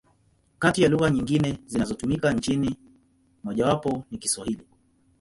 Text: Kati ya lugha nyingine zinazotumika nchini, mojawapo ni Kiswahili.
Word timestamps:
Kati 0.59 0.81
ya 0.83 0.89
lugha 0.89 1.09
nyingine 1.09 1.59
zinazotumika 1.65 2.33
nchini, 2.33 2.75
mojawapo 3.43 4.03
ni 4.11 4.17
Kiswahili. 4.17 4.67